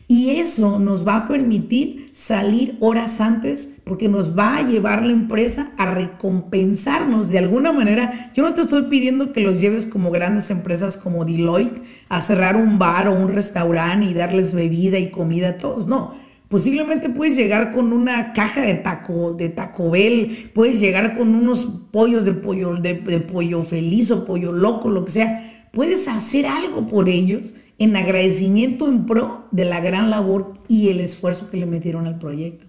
Y 0.09 0.31
eso 0.31 0.81
nos 0.81 1.07
va 1.07 1.17
a 1.17 1.29
permitir 1.29 2.09
salir 2.13 2.77
horas 2.81 3.21
antes 3.21 3.71
porque 3.85 4.09
nos 4.09 4.37
va 4.37 4.57
a 4.57 4.63
llevar 4.63 5.05
la 5.05 5.13
empresa 5.13 5.71
a 5.79 5.87
recompensarnos 5.87 7.31
de 7.31 7.39
alguna 7.39 7.73
manera. 7.73 8.33
Yo 8.35 8.43
no 8.43 8.53
te 8.53 8.63
estoy 8.63 8.83
pidiendo 8.83 9.33
que 9.33 9.41
los 9.41 9.61
lleves 9.61 9.87
como 9.87 10.11
grandes 10.11 10.51
empresas 10.51 10.97
como 10.97 11.25
Deloitte 11.25 11.83
a 12.09 12.21
cerrar 12.21 12.57
un 12.57 12.79
bar 12.79 13.07
o 13.09 13.15
un 13.15 13.33
restaurante 13.33 14.07
y 14.07 14.15
darles 14.15 14.55
bebida 14.55 14.99
y 14.99 15.11
comida 15.11 15.51
a 15.51 15.57
todos. 15.57 15.87
No, 15.87 16.13
Posiblemente 16.55 17.11
puedes 17.11 17.37
llegar 17.37 17.73
con 17.73 17.93
una 17.93 18.33
caja 18.33 18.61
de 18.61 18.75
taco, 18.75 19.35
de 19.35 19.49
Taco 19.49 19.91
Bell, 19.91 20.53
puedes 20.55 20.79
llegar 20.79 21.19
con 21.19 21.35
unos 21.35 21.65
pollos 21.91 22.25
de 22.25 22.33
pollo, 22.33 22.77
de, 22.77 22.95
pollo 22.95 23.65
feliz 23.65 24.13
o 24.13 24.25
pollo 24.25 24.53
loco, 24.53 24.89
lo 24.89 25.05
que 25.05 25.11
sea. 25.11 25.69
Puedes 25.73 26.07
hacer 26.07 26.47
algo 26.47 26.87
por 26.87 27.09
ellos 27.09 27.57
en 27.79 27.97
agradecimiento 27.97 28.87
en 28.87 29.05
pro 29.05 29.49
de 29.51 29.65
la 29.65 29.81
gran 29.81 30.11
labor 30.11 30.61
y 30.69 30.91
el 30.91 31.01
esfuerzo 31.01 31.51
que 31.51 31.57
le 31.57 31.67
metieron 31.67 32.07
al 32.07 32.21
proyecto. 32.21 32.67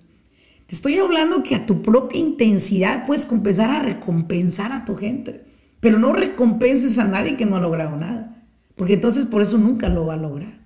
Te 0.66 0.74
estoy 0.74 0.98
hablando 0.98 1.44
que 1.44 1.54
a 1.54 1.68
tu 1.68 1.84
propia 1.84 2.20
intensidad 2.20 3.06
puedes 3.06 3.32
empezar 3.32 3.70
a 3.70 3.84
recompensar 3.84 4.72
a 4.72 4.84
tu 4.84 4.96
gente, 4.96 5.46
pero 5.80 6.00
no 6.00 6.12
recompenses 6.12 6.98
a 6.98 7.06
nadie 7.06 7.38
que 7.38 7.46
no 7.46 7.58
ha 7.58 7.62
logrado 7.62 7.96
nada, 7.96 8.48
porque 8.76 8.94
entonces 8.94 9.28
por 9.28 9.44
eso 9.44 9.60
nunca 9.60 9.90
lo 9.90 10.08
va 10.08 10.16
a 10.16 10.18
lograr. 10.18 10.66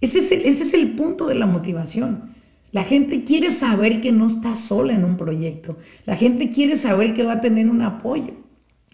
Ese 0.00 0.18
es 0.18 0.30
el, 0.30 0.42
ese 0.42 0.62
es 0.62 0.74
el 0.74 0.92
punto 0.92 1.26
de 1.26 1.34
la 1.34 1.46
motivación. 1.46 2.35
La 2.76 2.84
gente 2.84 3.24
quiere 3.24 3.50
saber 3.50 4.02
que 4.02 4.12
no 4.12 4.26
está 4.26 4.54
sola 4.54 4.92
en 4.92 5.02
un 5.02 5.16
proyecto. 5.16 5.78
La 6.04 6.14
gente 6.14 6.50
quiere 6.50 6.76
saber 6.76 7.14
que 7.14 7.22
va 7.22 7.32
a 7.32 7.40
tener 7.40 7.70
un 7.70 7.80
apoyo. 7.80 8.34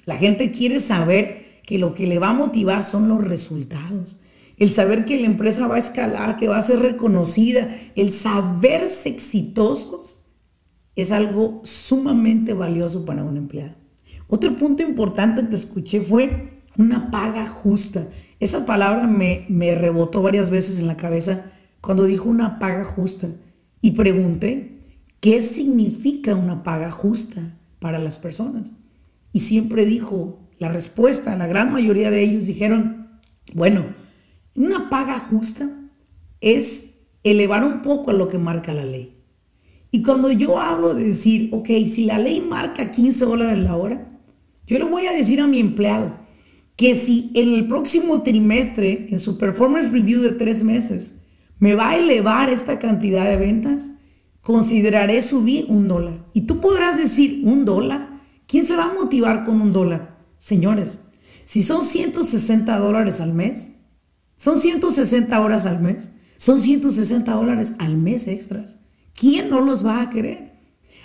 La 0.05 0.15
gente 0.15 0.53
quiere 0.53 0.79
saber 0.79 1.61
que 1.67 1.79
lo 1.79 1.93
que 1.93 2.07
le 2.07 2.21
va 2.21 2.29
a 2.29 2.33
motivar 2.33 2.85
son 2.85 3.09
los 3.09 3.25
resultados. 3.25 4.21
El 4.57 4.71
saber 4.71 5.05
que 5.05 5.19
la 5.19 5.27
empresa 5.27 5.67
va 5.67 5.75
a 5.75 5.81
escalar, 5.81 6.37
que 6.37 6.47
va 6.47 6.59
a 6.59 6.63
ser 6.63 6.79
reconocida, 6.79 7.75
el 7.97 8.13
saberse 8.13 9.09
exitosos 9.09 10.23
es 10.95 11.11
algo 11.11 11.61
sumamente 11.65 12.55
valioso 12.55 13.05
para 13.05 13.25
un 13.25 13.37
empleado. 13.37 13.75
Otro 14.29 14.55
punto 14.55 14.85
importante 14.85 15.49
que 15.49 15.57
escuché 15.57 16.01
fue 16.03 16.63
una 16.79 17.11
paga 17.11 17.49
justa. 17.49 18.07
Esa 18.39 18.65
palabra 18.65 19.09
me, 19.09 19.45
me 19.49 19.75
rebotó 19.75 20.23
varias 20.23 20.51
veces 20.51 20.79
en 20.79 20.87
la 20.87 20.97
cabeza 20.97 21.51
cuando 21.81 22.05
dijo 22.05 22.29
una 22.29 22.61
paga 22.61 22.85
justa. 22.85 23.27
Y 23.83 23.91
pregunté, 23.91 24.79
¿qué 25.21 25.41
significa 25.41 26.35
una 26.35 26.63
paga 26.63 26.91
justa 26.91 27.59
para 27.81 27.99
las 27.99 28.19
personas? 28.19 28.75
Y 29.33 29.41
siempre 29.41 29.85
dijo, 29.85 30.39
la 30.59 30.69
respuesta, 30.69 31.37
la 31.37 31.49
gran 31.49 31.73
mayoría 31.73 32.11
de 32.11 32.23
ellos 32.23 32.47
dijeron, 32.47 33.21
bueno, 33.53 33.87
una 34.55 34.89
paga 34.89 35.19
justa 35.19 35.69
es 36.41 37.01
elevar 37.25 37.65
un 37.65 37.83
poco 37.83 38.11
a 38.13 38.15
lo 38.15 38.29
que 38.29 38.39
marca 38.39 38.73
la 38.73 38.85
ley. 38.85 39.17
Y 39.91 40.03
cuando 40.03 40.31
yo 40.31 40.61
hablo 40.61 40.95
de 40.95 41.05
decir, 41.05 41.51
ok, 41.53 41.69
si 41.87 42.05
la 42.05 42.19
ley 42.19 42.41
marca 42.41 42.91
15 42.91 43.25
dólares 43.25 43.59
la 43.59 43.77
hora, 43.77 44.21
yo 44.67 44.79
le 44.79 44.85
voy 44.85 45.07
a 45.07 45.13
decir 45.13 45.41
a 45.41 45.47
mi 45.47 45.59
empleado 45.59 46.17
que 46.77 46.95
si 46.95 47.31
en 47.35 47.53
el 47.53 47.67
próximo 47.67 48.23
trimestre, 48.23 49.09
en 49.11 49.19
su 49.19 49.37
performance 49.39 49.91
review 49.91 50.23
de 50.23 50.31
tres 50.31 50.63
meses, 50.63 51.22
me 51.63 51.77
va 51.77 51.91
a 51.91 51.97
elevar 51.97 52.51
esta 52.51 52.81
cantidad 52.81 53.25
de 53.25 53.37
ventas, 53.37 53.93
consideraré 54.41 55.23
subir 55.23 55.67
un 55.69 55.87
dólar. 55.87 56.27
Y 56.33 56.41
tú 56.41 56.61
podrás 56.61 56.99
decir, 56.99 57.43
¿un 57.45 57.65
dólar? 57.65 58.21
¿Quién 58.49 58.65
se 58.65 58.75
va 58.75 58.87
a 58.87 58.93
motivar 58.93 59.45
con 59.45 59.61
un 59.61 59.73
dólar? 59.73 60.19
Señores, 60.39 60.99
si 61.45 61.63
son 61.63 61.85
160 61.85 62.77
dólares 62.81 63.21
al 63.21 63.33
mes, 63.33 63.75
son 64.35 64.57
160 64.57 65.41
horas 65.41 65.65
al 65.65 65.81
mes, 65.81 66.11
son 66.37 66.59
160 66.59 67.33
dólares 67.33 67.75
al 67.79 67.97
mes 67.97 68.27
extras. 68.27 68.81
¿Quién 69.15 69.49
no 69.49 69.61
los 69.61 69.87
va 69.87 70.03
a 70.03 70.11
querer? 70.11 70.55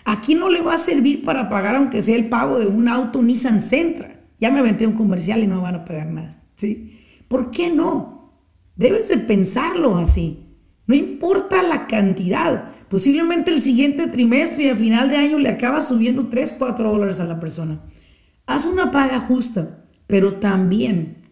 ¿A 0.05 0.21
quién 0.21 0.39
no 0.39 0.49
le 0.49 0.61
va 0.61 0.73
a 0.73 0.79
servir 0.79 1.23
para 1.23 1.49
pagar 1.49 1.75
aunque 1.75 2.01
sea 2.01 2.15
el 2.15 2.29
pago 2.29 2.57
de 2.57 2.65
un 2.65 2.87
auto 2.87 3.21
Nissan 3.21 3.61
Sentra? 3.61 4.27
Ya 4.39 4.49
me 4.49 4.57
aventé 4.57 4.87
un 4.87 4.93
comercial 4.93 5.43
y 5.43 5.45
no 5.45 5.61
van 5.61 5.75
a 5.75 5.85
pagar 5.85 6.07
nada. 6.07 6.43
¿sí? 6.55 6.99
¿Por 7.27 7.51
qué 7.51 7.69
no? 7.69 8.33
Debes 8.75 9.09
de 9.09 9.19
pensarlo 9.19 9.97
así. 9.97 10.45
No 10.87 10.95
importa 10.95 11.61
la 11.63 11.85
cantidad. 11.85 12.71
Posiblemente 12.89 13.51
el 13.51 13.61
siguiente 13.61 14.07
trimestre 14.07 14.63
y 14.65 14.69
a 14.69 14.75
final 14.75 15.09
de 15.09 15.17
año 15.17 15.37
le 15.37 15.49
acaba 15.49 15.81
subiendo 15.81 16.27
3, 16.27 16.55
4 16.57 16.89
dólares 16.89 17.19
a 17.19 17.25
la 17.25 17.39
persona. 17.39 17.81
Haz 18.45 18.65
una 18.65 18.89
paga 18.89 19.19
justa, 19.19 19.83
pero 20.07 20.35
también 20.35 21.29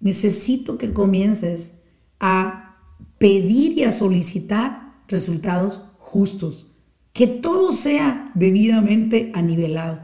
necesito 0.00 0.76
que 0.76 0.92
comiences 0.92 1.82
a 2.20 2.76
pedir 3.16 3.78
y 3.78 3.84
a 3.84 3.92
solicitar 3.92 5.02
resultados 5.08 5.82
justos. 5.96 6.66
Que 7.14 7.26
todo 7.26 7.72
sea 7.72 8.30
debidamente 8.34 9.32
anivelado. 9.34 10.00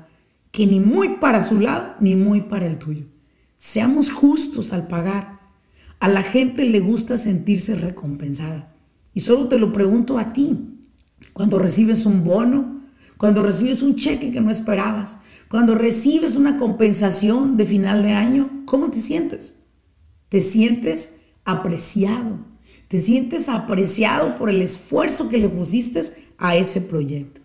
Que 0.51 0.67
ni 0.67 0.81
muy 0.81 1.17
para 1.17 1.45
su 1.45 1.61
lado 1.61 1.95
ni 2.01 2.17
muy 2.17 2.41
para 2.41 2.67
el 2.67 2.79
tuyo. 2.79 3.05
Seamos 3.59 4.11
justos 4.11 4.73
al 4.73 4.87
pagar. 4.87 5.41
A 6.01 6.09
la 6.09 6.23
gente 6.23 6.65
le 6.65 6.81
gusta 6.81 7.19
sentirse 7.19 7.75
recompensada. 7.75 8.74
Y 9.15 9.21
solo 9.21 9.49
te 9.49 9.59
lo 9.59 9.73
pregunto 9.73 10.19
a 10.19 10.33
ti. 10.33 10.59
Cuando 11.33 11.59
recibes 11.59 12.05
un 12.05 12.25
bono, 12.25 12.83
cuando 13.17 13.43
recibes 13.43 13.81
un 13.81 13.95
cheque 13.95 14.31
que 14.31 14.41
no 14.41 14.51
esperabas, 14.51 15.19
cuando 15.49 15.75
recibes 15.77 16.37
una 16.37 16.59
compensación 16.59 17.57
de 17.57 17.65
final 17.65 18.03
de 18.03 18.13
año, 18.13 18.63
¿cómo 18.67 18.91
te 18.91 18.99
sientes? 18.99 19.57
Te 20.29 20.41
sientes 20.41 21.17
apreciado. 21.45 22.39
Te 22.89 23.01
sientes 23.01 23.49
apreciado 23.49 24.37
por 24.37 24.51
el 24.51 24.61
esfuerzo 24.61 25.29
que 25.29 25.39
le 25.39 25.49
pusiste 25.49 26.03
a 26.39 26.57
ese 26.57 26.81
proyecto. 26.81 27.41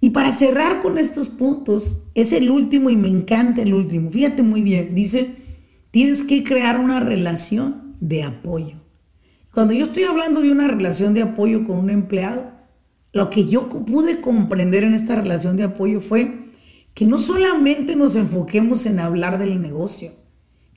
Y 0.00 0.10
para 0.10 0.32
cerrar 0.32 0.80
con 0.80 0.98
estos 0.98 1.28
puntos, 1.28 2.02
es 2.14 2.32
el 2.32 2.50
último 2.50 2.90
y 2.90 2.96
me 2.96 3.08
encanta 3.08 3.62
el 3.62 3.72
último. 3.72 4.10
Fíjate 4.10 4.42
muy 4.42 4.60
bien, 4.60 4.94
dice, 4.94 5.36
tienes 5.90 6.24
que 6.24 6.42
crear 6.42 6.78
una 6.78 7.00
relación 7.00 7.96
de 8.00 8.24
apoyo. 8.24 8.81
Cuando 9.52 9.74
yo 9.74 9.84
estoy 9.84 10.04
hablando 10.04 10.40
de 10.40 10.50
una 10.50 10.66
relación 10.66 11.12
de 11.12 11.20
apoyo 11.20 11.64
con 11.64 11.78
un 11.78 11.90
empleado, 11.90 12.52
lo 13.12 13.28
que 13.28 13.44
yo 13.44 13.68
pude 13.68 14.22
comprender 14.22 14.82
en 14.82 14.94
esta 14.94 15.14
relación 15.14 15.58
de 15.58 15.64
apoyo 15.64 16.00
fue 16.00 16.46
que 16.94 17.04
no 17.04 17.18
solamente 17.18 17.94
nos 17.94 18.16
enfoquemos 18.16 18.86
en 18.86 18.98
hablar 18.98 19.38
del 19.38 19.60
negocio, 19.60 20.12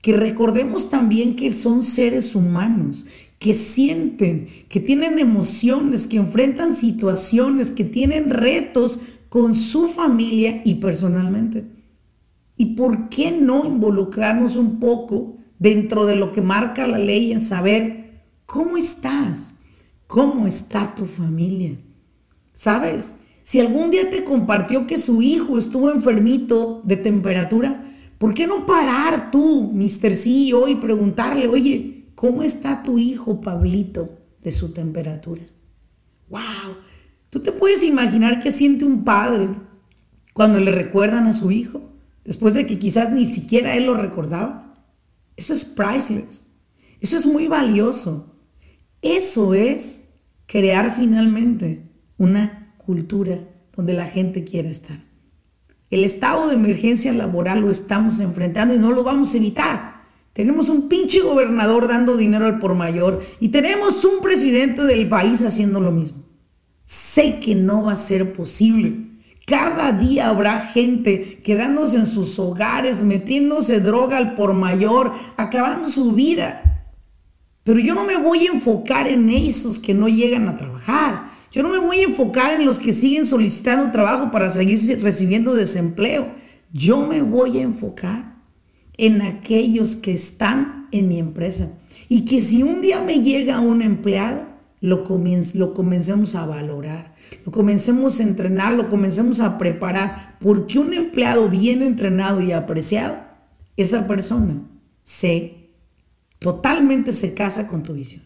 que 0.01 0.11
recordemos 0.11 0.89
también 0.89 1.37
que 1.37 1.53
son 1.53 1.83
seres 1.83 2.35
humanos, 2.35 3.05
que 3.39 3.53
sienten, 3.53 4.47
que 4.67 4.81
tienen 4.81 5.19
emociones, 5.19 6.07
que 6.07 6.17
enfrentan 6.17 6.75
situaciones, 6.75 7.71
que 7.71 7.85
tienen 7.85 8.29
retos 8.29 8.99
con 9.29 9.55
su 9.55 9.87
familia 9.87 10.61
y 10.65 10.75
personalmente. 10.75 11.65
¿Y 12.57 12.75
por 12.75 13.07
qué 13.07 13.31
no 13.31 13.65
involucrarnos 13.65 14.57
un 14.57 14.81
poco 14.81 15.37
dentro 15.59 16.05
de 16.05 16.17
lo 16.17 16.33
que 16.33 16.41
marca 16.41 16.85
la 16.87 16.99
ley 16.99 17.31
en 17.31 17.39
saber 17.39 18.04
¿Cómo 18.45 18.77
estás? 18.77 19.53
¿Cómo 20.07 20.47
está 20.47 20.93
tu 20.93 21.05
familia? 21.05 21.77
¿Sabes? 22.53 23.17
Si 23.41 23.59
algún 23.59 23.91
día 23.91 24.09
te 24.09 24.23
compartió 24.23 24.87
que 24.87 24.97
su 24.97 25.21
hijo 25.21 25.57
estuvo 25.57 25.91
enfermito 25.91 26.81
de 26.83 26.97
temperatura, 26.97 27.83
¿por 28.17 28.33
qué 28.33 28.47
no 28.47 28.65
parar 28.65 29.31
tú, 29.31 29.71
Mr. 29.73 30.13
CEO, 30.13 30.67
y 30.67 30.75
preguntarle, 30.75 31.47
oye, 31.47 32.11
¿cómo 32.15 32.43
está 32.43 32.81
tu 32.81 32.97
hijo, 32.97 33.41
Pablito, 33.41 34.17
de 34.41 34.51
su 34.51 34.71
temperatura? 34.71 35.43
¡Wow! 36.29 36.77
¿Tú 37.29 37.39
te 37.39 37.51
puedes 37.51 37.83
imaginar 37.83 38.39
qué 38.39 38.51
siente 38.51 38.85
un 38.85 39.03
padre 39.03 39.49
cuando 40.33 40.59
le 40.59 40.71
recuerdan 40.71 41.27
a 41.27 41.33
su 41.33 41.51
hijo, 41.51 41.81
después 42.23 42.53
de 42.53 42.65
que 42.65 42.79
quizás 42.79 43.11
ni 43.11 43.25
siquiera 43.25 43.75
él 43.75 43.85
lo 43.85 43.95
recordaba? 43.95 44.73
Eso 45.35 45.53
es 45.53 45.65
priceless. 45.65 46.45
Eso 47.01 47.17
es 47.17 47.25
muy 47.25 47.47
valioso. 47.47 48.34
Eso 49.05 49.53
es 49.53 50.07
crear 50.47 50.95
finalmente 50.95 51.83
una 52.17 52.73
cultura 52.77 53.37
donde 53.75 53.93
la 53.93 54.07
gente 54.07 54.43
quiere 54.43 54.69
estar. 54.69 54.97
El 55.91 56.03
estado 56.03 56.47
de 56.47 56.55
emergencia 56.55 57.13
laboral 57.13 57.61
lo 57.61 57.69
estamos 57.69 58.19
enfrentando 58.19 58.73
y 58.73 58.79
no 58.79 58.91
lo 58.91 59.03
vamos 59.03 59.31
a 59.31 59.37
evitar. 59.37 60.05
Tenemos 60.33 60.69
un 60.69 60.89
pinche 60.89 61.21
gobernador 61.21 61.87
dando 61.87 62.17
dinero 62.17 62.47
al 62.47 62.57
por 62.57 62.73
mayor 62.73 63.21
y 63.39 63.49
tenemos 63.49 64.03
un 64.05 64.21
presidente 64.21 64.81
del 64.81 65.07
país 65.07 65.45
haciendo 65.45 65.79
lo 65.79 65.91
mismo. 65.91 66.23
Sé 66.85 67.39
que 67.39 67.53
no 67.53 67.83
va 67.83 67.91
a 67.91 67.97
ser 67.97 68.33
posible. 68.33 69.05
Cada 69.45 69.91
día 69.91 70.29
habrá 70.29 70.61
gente 70.61 71.43
quedándose 71.43 71.97
en 71.97 72.07
sus 72.07 72.39
hogares, 72.39 73.03
metiéndose 73.03 73.81
droga 73.81 74.17
al 74.17 74.33
por 74.33 74.55
mayor, 74.55 75.13
acabando 75.37 75.89
su 75.89 76.13
vida. 76.13 76.74
Pero 77.65 77.79
yo 77.79 77.95
no 77.95 78.05
me 78.05 78.15
voy 78.15 78.45
a 78.45 78.51
enfocar 78.51 79.07
en 79.07 79.27
esos 79.27 79.79
que 79.79 79.95
no 79.95 80.07
llegan 80.07 80.47
a 80.47 80.55
trabajar. 80.55 81.31
Yo 81.51 81.63
no 81.63 81.69
me 81.69 81.79
voy 81.79 81.97
a 81.97 82.03
enfocar 82.03 82.51
en 82.51 82.63
los 82.63 82.79
que 82.79 82.93
siguen 82.93 83.25
solicitando 83.25 83.89
trabajo 83.89 84.29
para 84.29 84.51
seguir 84.51 85.01
recibiendo 85.01 85.55
desempleo. 85.55 86.31
Yo 86.71 87.07
me 87.07 87.23
voy 87.23 87.57
a 87.57 87.63
enfocar 87.63 88.35
en 88.97 89.23
aquellos 89.23 89.95
que 89.95 90.11
están 90.11 90.87
en 90.91 91.07
mi 91.07 91.17
empresa. 91.17 91.71
Y 92.07 92.25
que 92.25 92.39
si 92.39 92.61
un 92.61 92.83
día 92.83 93.01
me 93.01 93.21
llega 93.21 93.59
un 93.59 93.81
empleado, 93.81 94.43
lo, 94.79 95.03
lo 95.55 95.73
comencemos 95.73 96.35
a 96.35 96.45
valorar, 96.45 97.15
lo 97.47 97.51
comencemos 97.51 98.19
a 98.19 98.23
entrenar, 98.23 98.73
lo 98.73 98.89
comencemos 98.89 99.39
a 99.39 99.57
preparar. 99.57 100.37
Porque 100.39 100.77
un 100.77 100.93
empleado 100.93 101.49
bien 101.49 101.81
entrenado 101.81 102.41
y 102.41 102.51
apreciado, 102.51 103.17
esa 103.75 104.05
persona 104.05 104.61
se 105.01 105.64
Totalmente 106.39 107.11
se 107.11 107.33
casa 107.33 107.67
con 107.67 107.83
tu 107.83 107.93
visión. 107.93 108.23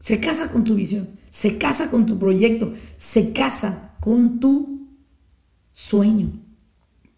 Se 0.00 0.18
casa 0.18 0.50
con 0.50 0.64
tu 0.64 0.74
visión, 0.74 1.10
se 1.28 1.58
casa 1.58 1.90
con 1.90 2.06
tu 2.06 2.18
proyecto, 2.18 2.72
se 2.96 3.32
casa 3.32 3.94
con 4.00 4.40
tu 4.40 4.88
sueño. 5.72 6.32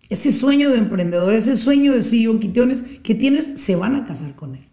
Ese 0.08 0.32
sueño 0.32 0.70
de 0.70 0.78
emprendedor, 0.78 1.32
ese 1.32 1.54
sueño 1.54 1.92
de 1.92 2.02
CEO 2.02 2.40
que 2.40 2.48
tienes, 2.48 2.82
que 2.82 3.14
tienes, 3.14 3.60
se 3.60 3.76
van 3.76 3.94
a 3.94 4.04
casar 4.04 4.34
con 4.34 4.56
él. 4.56 4.68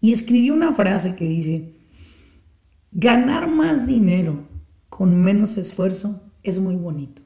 Y 0.00 0.12
escribí 0.12 0.50
una 0.50 0.74
frase 0.74 1.14
que 1.14 1.24
dice, 1.24 1.76
ganar 2.90 3.48
más 3.48 3.86
dinero 3.86 4.48
con 4.90 5.22
menos 5.22 5.56
esfuerzo 5.56 6.20
es 6.42 6.58
muy 6.58 6.74
bonito. 6.74 7.22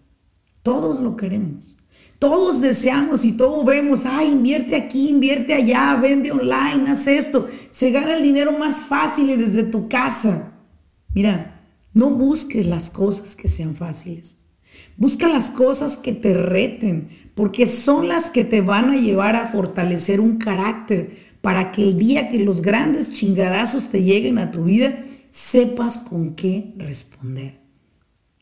Todos 0.62 1.00
lo 1.00 1.16
queremos. 1.16 1.76
Todos 2.18 2.60
deseamos 2.60 3.24
y 3.24 3.32
todos 3.32 3.64
vemos, 3.64 4.04
ah, 4.04 4.24
invierte 4.24 4.74
aquí, 4.74 5.08
invierte 5.08 5.54
allá, 5.54 5.94
vende 5.94 6.32
online, 6.32 6.90
haz 6.90 7.06
esto. 7.06 7.46
Se 7.70 7.92
gana 7.92 8.16
el 8.16 8.24
dinero 8.24 8.58
más 8.58 8.80
fácil 8.80 9.38
desde 9.38 9.62
tu 9.62 9.88
casa. 9.88 10.52
Mira, 11.14 11.62
no 11.94 12.10
busques 12.10 12.66
las 12.66 12.90
cosas 12.90 13.36
que 13.36 13.46
sean 13.46 13.76
fáciles. 13.76 14.38
Busca 14.96 15.28
las 15.28 15.50
cosas 15.50 15.96
que 15.96 16.12
te 16.12 16.34
reten, 16.34 17.08
porque 17.36 17.66
son 17.66 18.08
las 18.08 18.30
que 18.30 18.44
te 18.44 18.62
van 18.62 18.90
a 18.90 18.96
llevar 18.96 19.36
a 19.36 19.46
fortalecer 19.46 20.20
un 20.20 20.38
carácter 20.38 21.16
para 21.40 21.70
que 21.70 21.84
el 21.84 21.98
día 21.98 22.28
que 22.28 22.40
los 22.40 22.62
grandes 22.62 23.12
chingadazos 23.12 23.90
te 23.90 24.02
lleguen 24.02 24.38
a 24.38 24.50
tu 24.50 24.64
vida, 24.64 25.04
sepas 25.30 25.98
con 25.98 26.34
qué 26.34 26.74
responder. 26.76 27.60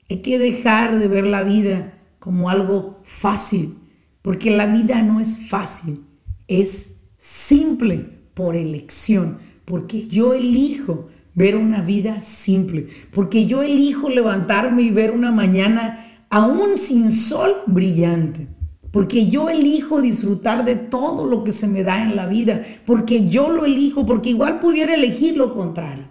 Hay 0.08 0.22
que 0.22 0.38
dejar 0.38 0.98
de 0.98 1.08
ver 1.08 1.26
la 1.26 1.42
vida 1.42 1.95
como 2.26 2.50
algo 2.50 2.98
fácil, 3.04 3.78
porque 4.20 4.50
la 4.50 4.66
vida 4.66 5.00
no 5.00 5.20
es 5.20 5.38
fácil, 5.48 6.02
es 6.48 6.96
simple 7.16 7.98
por 8.34 8.56
elección, 8.56 9.38
porque 9.64 10.08
yo 10.08 10.34
elijo 10.34 11.06
ver 11.34 11.54
una 11.54 11.82
vida 11.82 12.22
simple, 12.22 12.88
porque 13.12 13.46
yo 13.46 13.62
elijo 13.62 14.08
levantarme 14.08 14.82
y 14.82 14.90
ver 14.90 15.12
una 15.12 15.30
mañana 15.30 16.04
aún 16.28 16.76
sin 16.76 17.12
sol 17.12 17.62
brillante, 17.68 18.48
porque 18.90 19.28
yo 19.28 19.48
elijo 19.48 20.02
disfrutar 20.02 20.64
de 20.64 20.74
todo 20.74 21.26
lo 21.26 21.44
que 21.44 21.52
se 21.52 21.68
me 21.68 21.84
da 21.84 22.02
en 22.02 22.16
la 22.16 22.26
vida, 22.26 22.62
porque 22.86 23.28
yo 23.28 23.50
lo 23.50 23.66
elijo, 23.66 24.04
porque 24.04 24.30
igual 24.30 24.58
pudiera 24.58 24.96
elegir 24.96 25.36
lo 25.36 25.54
contrario. 25.54 26.08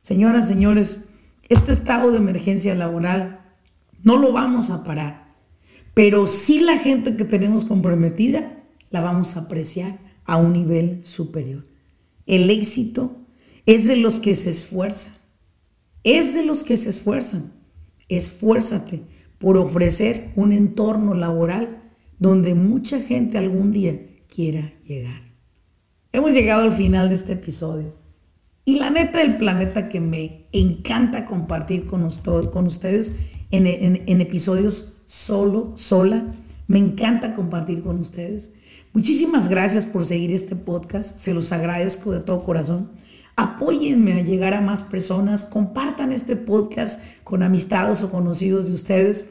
Señoras, 0.00 0.48
señores, 0.48 1.10
este 1.50 1.72
estado 1.72 2.12
de 2.12 2.16
emergencia 2.16 2.74
laboral 2.74 3.47
no 4.02 4.18
lo 4.18 4.32
vamos 4.32 4.70
a 4.70 4.84
parar. 4.84 5.34
Pero 5.94 6.26
sí 6.26 6.60
la 6.60 6.78
gente 6.78 7.16
que 7.16 7.24
tenemos 7.24 7.64
comprometida 7.64 8.62
la 8.90 9.00
vamos 9.00 9.36
a 9.36 9.40
apreciar 9.40 9.98
a 10.24 10.36
un 10.36 10.52
nivel 10.52 11.04
superior. 11.04 11.64
El 12.26 12.50
éxito 12.50 13.16
es 13.66 13.86
de 13.86 13.96
los 13.96 14.20
que 14.20 14.34
se 14.34 14.50
esfuerzan. 14.50 15.14
Es 16.04 16.34
de 16.34 16.44
los 16.44 16.64
que 16.64 16.76
se 16.76 16.90
esfuerzan. 16.90 17.52
Esfuérzate 18.08 19.02
por 19.38 19.56
ofrecer 19.56 20.32
un 20.36 20.52
entorno 20.52 21.14
laboral 21.14 21.82
donde 22.18 22.54
mucha 22.54 23.00
gente 23.00 23.38
algún 23.38 23.72
día 23.72 23.98
quiera 24.26 24.72
llegar. 24.86 25.22
Hemos 26.12 26.32
llegado 26.32 26.62
al 26.62 26.72
final 26.72 27.08
de 27.08 27.14
este 27.14 27.32
episodio. 27.32 27.94
Y 28.64 28.78
la 28.78 28.90
neta 28.90 29.20
del 29.20 29.38
planeta 29.38 29.88
que 29.88 30.00
me 30.00 30.46
encanta 30.52 31.24
compartir 31.24 31.86
con, 31.86 32.04
ustedes 32.04 33.12
en, 33.50 34.20
episodios 34.20 34.94
solo, 35.06 35.72
sola. 35.76 36.32
Me 36.66 36.78
encanta 36.78 37.34
compartir 37.34 37.82
con 37.82 37.98
ustedes. 37.98 38.52
Muchísimas 38.92 39.48
gracias 39.48 39.86
por 39.86 40.04
seguir 40.04 40.32
este 40.32 40.56
podcast. 40.56 41.18
Se 41.18 41.34
los 41.34 41.52
agradezco 41.52 42.12
de 42.12 42.20
todo 42.20 42.44
corazón. 42.44 42.90
Apóyenme 43.36 44.14
a 44.14 44.22
llegar 44.22 44.52
a 44.52 44.60
más 44.60 44.82
personas, 44.82 45.44
compartan 45.44 46.10
este 46.10 46.34
podcast 46.34 47.00
con 47.22 47.42
amistades 47.42 48.02
o 48.02 48.10
conocidos 48.10 48.66
de 48.66 48.74
ustedes. 48.74 49.30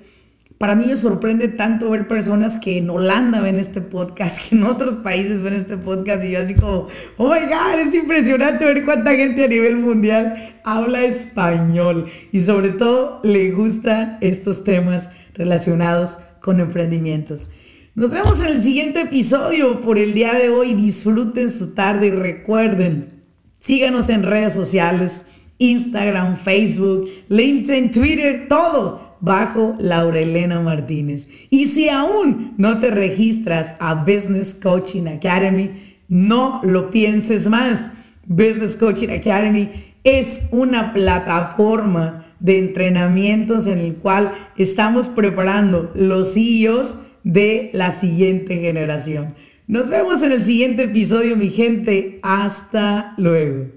Para 0.58 0.74
mí 0.74 0.86
me 0.88 0.96
sorprende 0.96 1.50
tanto 1.50 1.91
ver 1.91 2.08
personas 2.08 2.58
que 2.58 2.80
en 2.80 2.89
Holanda 2.89 3.41
ven 3.41 3.60
este 3.60 3.80
podcast, 3.80 4.41
que 4.50 4.56
en 4.56 4.63
otros 4.63 4.96
países 4.96 5.41
ven 5.41 5.54
este 5.54 5.78
podcast 5.78 6.26
y 6.26 6.32
yo 6.32 6.39
así 6.39 6.56
como, 6.56 6.88
oh 7.17 7.30
my 7.30 7.41
God, 7.41 7.80
es 7.80 7.93
impresionante 7.93 8.65
ver 8.65 8.84
cuánta 8.84 9.15
gente 9.15 9.43
a 9.43 9.48
nivel 9.48 9.78
mundial 9.78 10.58
habla 10.63 11.04
español 11.04 12.08
y 12.32 12.41
sobre 12.41 12.70
todo 12.70 13.20
le 13.24 13.52
gustan 13.52 14.17
estos 14.22 14.63
temas 14.63 15.12
relacionados 15.36 16.17
con 16.41 16.60
emprendimientos. 16.60 17.50
Nos 17.93 18.13
vemos 18.13 18.43
en 18.43 18.54
el 18.54 18.62
siguiente 18.62 19.02
episodio 19.02 19.80
por 19.80 19.98
el 19.98 20.13
día 20.13 20.34
de 20.34 20.50
hoy. 20.50 20.74
Disfruten 20.74 21.50
su 21.50 21.74
tarde 21.74 22.08
y 22.08 22.12
recuerden, 22.12 23.24
síganos 23.60 24.10
en 24.10 24.24
redes 24.24 24.54
sociales, 24.54 25.26
Instagram, 25.58 26.38
Facebook, 26.38 27.08
LinkedIn, 27.30 27.91
Twitter, 27.91 28.46
todo 28.48 29.07
bajo 29.19 29.75
Laurelena 29.80 30.60
Martínez. 30.60 31.27
Y 31.49 31.65
si 31.65 31.89
aún 31.89 32.53
no 32.58 32.80
te 32.80 32.91
registras 32.91 33.75
a 33.80 33.95
Business 33.95 34.53
Coaching 34.53 35.08
Academy, 35.08 35.71
no 36.08 36.62
lo 36.63 36.89
pienses 36.89 37.47
más. 37.47 37.91
Business 38.25 38.75
Coaching 38.75 39.10
Academy 39.10 39.69
es 40.03 40.47
una 40.51 40.93
plataforma 40.93 42.25
de 42.39 42.60
entrenamientos 42.60 43.67
en 43.67 43.80
el 43.80 43.95
cual 43.95 44.32
estamos 44.58 45.08
preparando 45.08 45.91
los 45.95 46.34
CEOs 46.34 46.97
de 47.23 47.71
la 47.73 47.91
siguiente 47.91 48.58
generación. 48.58 49.36
Nos 49.67 49.89
vemos 49.89 50.23
en 50.23 50.32
el 50.32 50.41
siguiente 50.41 50.84
episodio, 50.84 51.36
mi 51.36 51.49
gente. 51.49 52.19
Hasta 52.21 53.13
luego. 53.17 53.76